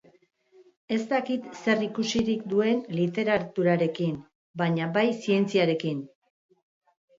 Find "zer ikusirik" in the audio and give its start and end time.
1.59-2.47